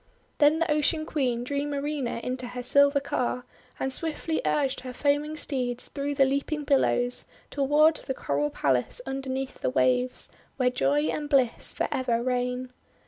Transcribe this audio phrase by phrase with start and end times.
[0.39, 3.45] Then the Ocean Queen drew Marina into her silver car,
[3.79, 9.61] and swiftly urged her foaming steeds through the leaping billows toward the coral palace underneath
[9.61, 10.27] the waves,
[10.57, 12.71] where joy and bliss for ever reign.